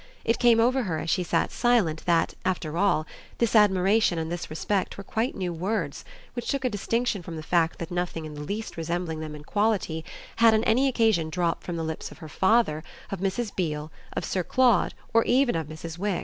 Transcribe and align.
It 0.25 0.39
came 0.39 0.59
over 0.59 0.85
her 0.85 0.97
as 0.97 1.11
she 1.11 1.21
sat 1.21 1.51
silent 1.51 2.01
that, 2.07 2.33
after 2.43 2.75
all, 2.75 3.05
this 3.37 3.55
admiration 3.55 4.17
and 4.17 4.31
this 4.31 4.49
respect 4.49 4.97
were 4.97 5.03
quite 5.03 5.35
new 5.35 5.53
words, 5.53 6.03
which 6.33 6.47
took 6.47 6.65
a 6.65 6.71
distinction 6.71 7.21
from 7.21 7.35
the 7.35 7.43
fact 7.43 7.77
that 7.77 7.91
nothing 7.91 8.25
in 8.25 8.33
the 8.33 8.41
least 8.41 8.77
resembling 8.77 9.19
them 9.19 9.35
in 9.35 9.43
quality 9.43 10.03
had 10.37 10.55
on 10.55 10.63
any 10.63 10.87
occasion 10.87 11.29
dropped 11.29 11.61
from 11.63 11.75
the 11.75 11.83
lips 11.83 12.09
of 12.09 12.17
her 12.17 12.29
father, 12.29 12.83
of 13.11 13.19
Mrs. 13.19 13.55
Beale, 13.55 13.91
of 14.13 14.25
Sir 14.25 14.43
Claude 14.43 14.95
or 15.13 15.23
even 15.25 15.55
of 15.55 15.67
Mrs. 15.67 15.99
Wix. 15.99 16.19